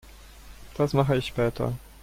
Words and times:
Das 0.77 0.93
mache 0.93 1.15
ich 1.15 1.27
später. 1.27 1.73